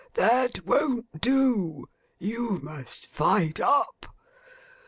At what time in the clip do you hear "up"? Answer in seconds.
3.59-4.07